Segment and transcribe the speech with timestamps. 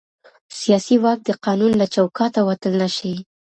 [0.59, 3.13] سیاسي واک د قانون له چوکاټه وتل نه شي